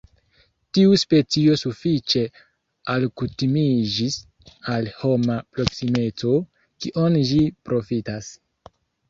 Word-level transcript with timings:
Tiu 0.75 0.93
specio 1.01 1.57
sufiĉe 1.63 2.23
alkutimiĝis 2.93 4.17
al 4.77 4.89
homa 5.03 5.37
proksimeco, 5.59 6.33
kion 6.87 7.21
ĝi 7.35 7.41
profitas. 7.71 8.33